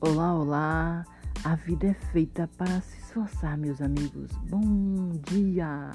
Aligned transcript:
Olá, 0.00 0.32
olá! 0.32 1.04
A 1.42 1.56
vida 1.56 1.88
é 1.88 1.94
feita 2.12 2.48
para 2.56 2.80
se 2.82 3.00
esforçar, 3.00 3.58
meus 3.58 3.82
amigos. 3.82 4.30
Bom 4.48 5.10
dia! 5.28 5.90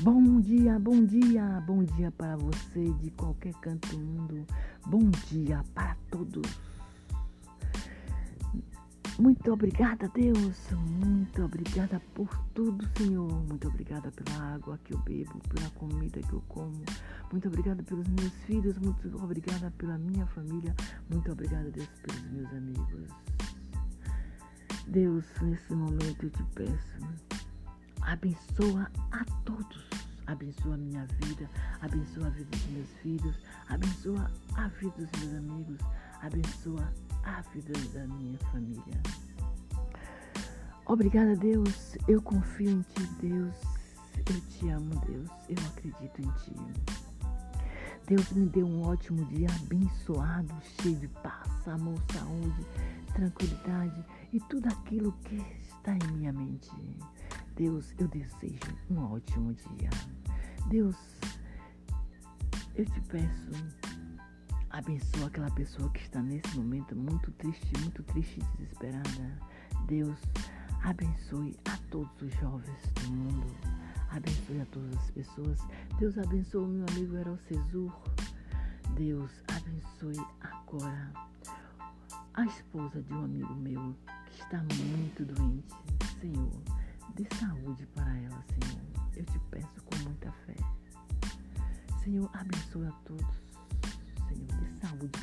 Bom 0.00 0.38
dia, 0.38 0.78
bom 0.78 1.02
dia, 1.02 1.62
bom 1.66 1.82
dia 1.82 2.10
para 2.10 2.36
você 2.36 2.92
de 3.00 3.10
qualquer 3.12 3.54
canto 3.54 3.88
do 3.88 3.98
mundo. 3.98 4.46
Bom 4.84 5.10
dia 5.30 5.64
para 5.74 5.96
todos. 6.10 6.46
Muito 9.18 9.52
obrigada, 9.52 10.08
Deus. 10.08 10.70
Muito 10.72 11.42
obrigada 11.42 12.00
por 12.14 12.28
tudo, 12.54 12.88
Senhor. 12.96 13.30
Muito 13.46 13.68
obrigada 13.68 14.10
pela 14.10 14.54
água 14.54 14.78
que 14.84 14.94
eu 14.94 14.98
bebo, 15.00 15.38
pela 15.54 15.68
comida 15.70 16.20
que 16.20 16.32
eu 16.32 16.42
como. 16.48 16.82
Muito 17.30 17.48
obrigada 17.48 17.82
pelos 17.82 18.08
meus 18.08 18.32
filhos. 18.46 18.78
Muito 18.78 19.22
obrigada 19.22 19.70
pela 19.78 19.98
minha 19.98 20.26
família. 20.26 20.74
Muito 21.10 21.30
obrigada, 21.30 21.70
Deus, 21.70 21.88
pelos 22.02 22.30
meus 22.30 22.52
amigos. 22.52 23.10
Deus, 24.88 25.24
nesse 25.42 25.74
momento 25.74 26.24
eu 26.24 26.30
te 26.30 26.42
peço, 26.54 26.98
abençoa 28.02 28.90
a 29.12 29.24
todos. 29.44 29.88
Abençoa 30.26 30.74
a 30.74 30.78
minha 30.78 31.04
vida, 31.20 31.50
abençoa 31.80 32.28
a 32.28 32.30
vida 32.30 32.48
dos 32.50 32.66
meus 32.66 32.88
filhos, 33.02 33.36
abençoa 33.68 34.30
a 34.56 34.68
vida 34.68 34.94
dos 34.96 35.20
meus 35.20 35.34
amigos, 35.34 35.78
abençoa 36.22 36.92
a 37.24 37.40
vida 37.52 37.72
da 37.92 38.06
minha 38.06 38.38
família. 38.50 39.02
Obrigada, 40.86 41.36
Deus. 41.36 41.96
Eu 42.08 42.20
confio 42.22 42.70
em 42.70 42.82
Ti, 42.82 43.06
Deus. 43.20 43.54
Eu 44.16 44.40
te 44.48 44.68
amo, 44.68 44.90
Deus. 45.06 45.30
Eu 45.48 45.56
acredito 45.68 46.20
em 46.20 46.30
Ti. 46.42 46.56
Deus 48.06 48.32
me 48.32 48.46
deu 48.46 48.66
um 48.66 48.82
ótimo 48.82 49.24
dia 49.26 49.46
abençoado, 49.62 50.52
cheio 50.80 50.96
de 50.96 51.08
paz, 51.08 51.68
amor, 51.68 52.00
saúde, 52.12 52.66
tranquilidade 53.14 54.04
e 54.32 54.40
tudo 54.40 54.66
aquilo 54.68 55.12
que 55.24 55.36
está 55.68 55.94
em 55.94 56.12
minha 56.12 56.32
mente. 56.32 56.70
Deus, 57.56 57.94
eu 57.98 58.08
desejo 58.08 58.76
um 58.90 58.98
ótimo 59.12 59.54
dia. 59.54 59.90
Deus, 60.68 60.96
eu 62.74 62.84
te 62.84 63.00
peço, 63.02 63.50
abençoa 64.72 65.26
aquela 65.26 65.50
pessoa 65.50 65.90
que 65.90 66.00
está 66.00 66.20
nesse 66.22 66.56
momento 66.56 66.96
muito 66.96 67.30
triste, 67.32 67.72
muito 67.80 68.02
triste 68.04 68.40
e 68.40 68.56
desesperada. 68.56 69.38
Deus, 69.86 70.18
abençoe 70.82 71.56
a 71.66 71.76
todos 71.90 72.10
os 72.22 72.32
jovens 72.34 72.92
do 72.94 73.10
mundo. 73.12 73.54
Abençoe 74.10 74.60
a 74.60 74.66
todas 74.66 74.96
as 74.96 75.10
pessoas. 75.10 75.58
Deus 75.98 76.16
abençoe 76.18 76.64
o 76.64 76.68
meu 76.68 76.86
amigo 76.90 77.16
Erol 77.16 77.38
Cesur. 77.48 77.92
Deus 78.94 79.30
abençoe 79.48 80.26
agora 80.40 81.12
a 82.34 82.44
esposa 82.46 83.02
de 83.02 83.12
um 83.12 83.24
amigo 83.24 83.54
meu 83.54 83.94
que 84.26 84.42
está 84.42 84.58
muito 84.58 85.24
doente. 85.24 85.74
Senhor, 86.20 86.62
dê 87.14 87.26
saúde 87.36 87.86
para 87.94 88.16
ela, 88.16 88.44
Senhor. 88.48 88.82
Eu 89.16 89.24
te 89.24 89.38
peço 89.50 89.82
com 89.84 89.96
muita 90.04 90.32
fé. 90.46 90.56
Senhor, 92.02 92.30
abençoe 92.32 92.86
a 92.86 92.92
todos. 93.04 93.51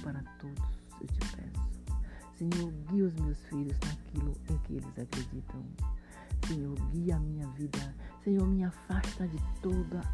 Para 0.04 0.24
todos. 0.40 0.64
Eu 1.02 1.08
te 1.08 1.20
peço. 1.36 1.70
Senhor, 2.38 2.72
guia 2.90 3.06
os 3.06 3.16
meus 3.16 3.38
filhos 3.46 3.78
naquilo 3.86 4.34
em 4.50 4.58
que 4.60 4.74
eles 4.76 5.00
acreditam. 5.00 5.66
Senhor, 6.48 6.76
guia 6.92 7.16
a 7.16 7.20
minha 7.20 7.48
vida. 7.50 7.96
Senhor, 8.24 8.48
me 8.48 8.64
afasta 8.64 9.28
de 9.28 9.38
todas 9.62 10.06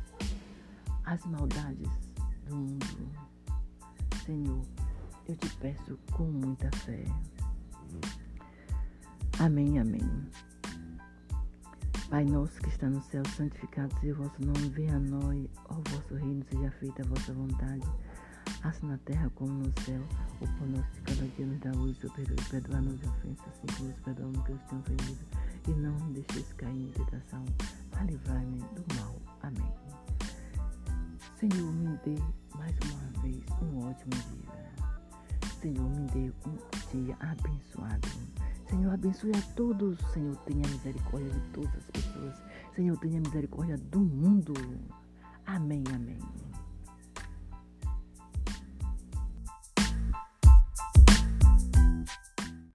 as 1.06 1.24
maldades 1.26 1.90
do 2.48 2.56
mundo. 2.56 3.12
Senhor, 4.26 4.62
eu 5.28 5.36
te 5.36 5.50
peço 5.58 5.98
com 6.12 6.24
muita 6.24 6.70
fé. 6.78 7.04
Amém, 9.40 9.80
amém. 9.80 10.30
Pai 12.10 12.24
nosso 12.24 12.60
que 12.62 12.70
está 12.70 12.90
no 12.90 13.02
céu, 13.02 13.24
santificado 13.36 13.94
seja 14.00 14.14
o 14.14 14.24
vosso 14.24 14.40
nome, 14.46 14.70
venha 14.70 14.96
a 14.96 15.00
nós, 15.00 15.50
ó 15.70 15.76
vosso 15.90 16.16
reino, 16.16 16.46
seja 16.50 16.72
feita 16.72 17.02
a 17.02 17.08
vossa 17.08 17.34
vontade, 17.34 17.86
assim 18.68 18.88
na 18.88 18.98
terra 19.00 19.30
como 19.36 19.52
no 19.52 19.74
céu. 19.82 20.02
O 20.42 20.48
pão 20.58 20.68
nosso 20.68 20.92
de 20.94 21.02
cada 21.02 21.28
dia 21.28 21.46
nos 21.46 21.60
dá 21.60 21.72
hoje, 21.72 22.06
o 22.06 22.12
perdoe, 22.12 22.50
perdoa-nos 22.50 23.04
ofensas, 23.04 23.48
assim 23.48 23.68
como 23.76 23.90
nos 23.90 24.00
perdoamos 24.00 24.46
que 24.46 24.52
nos 24.54 24.64
têm 24.64 24.80
ofendido, 24.80 25.26
e 25.68 25.72
não 25.72 25.92
nos 25.94 26.14
deixeis 26.14 26.54
cair 26.54 26.88
em 26.88 26.92
tentação, 26.92 27.46
para 27.92 28.04
livrar-me 28.04 28.60
do 28.60 28.96
mal. 28.96 29.16
Amém. 29.42 29.74
Senhor, 31.40 31.72
me 31.74 31.98
dê 32.06 32.16
mais 32.56 32.76
uma 32.86 33.22
vez 33.22 33.44
um 33.62 33.88
ótimo 33.88 34.12
dia. 34.12 34.66
Senhor, 35.62 35.90
me 35.90 36.08
dê 36.10 36.32
um 36.48 37.02
dia 37.04 37.18
abençoado. 37.20 38.08
Senhor, 38.70 38.94
abençoe 38.94 39.32
a 39.32 39.42
todos. 39.56 40.00
Senhor, 40.12 40.36
tenha 40.38 40.68
misericórdia 40.68 41.30
de 41.30 41.40
todas 41.50 41.76
as 41.76 41.86
pessoas. 41.86 42.36
Senhor, 42.76 42.98
tenha 42.98 43.20
misericórdia 43.20 43.78
do 43.78 44.00
mundo. 44.00 44.54
Amém, 45.46 45.84
amém. 45.94 46.20